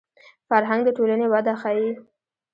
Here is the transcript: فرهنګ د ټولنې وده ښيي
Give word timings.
فرهنګ 0.49 0.81
د 0.85 0.89
ټولنې 0.97 1.27
وده 1.33 1.53
ښيي 1.61 1.89